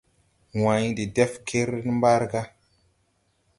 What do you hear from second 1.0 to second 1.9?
dɛf kere